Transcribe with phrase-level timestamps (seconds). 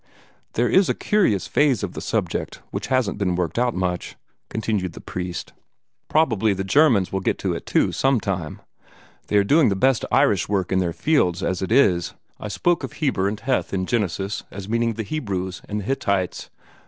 [0.53, 4.15] "There is a curious phase of the subject which hasn't been worked out much,"
[4.49, 5.53] continued the priest.
[6.07, 8.61] "Probably the Germans will get at that too, sometime.
[9.27, 12.15] They are doing the best Irish work in other fields, as it is.
[12.39, 16.49] I spoke of Heber and Heth, in Genesis, as meaning the Hebrews and the Hittites.